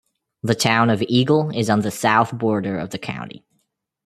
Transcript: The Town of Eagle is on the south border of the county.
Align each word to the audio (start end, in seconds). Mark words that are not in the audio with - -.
The 0.41 0.55
Town 0.55 0.89
of 0.89 1.03
Eagle 1.03 1.51
is 1.55 1.69
on 1.69 1.81
the 1.81 1.91
south 1.91 2.35
border 2.35 2.79
of 2.79 2.89
the 2.89 2.97
county. 2.97 3.45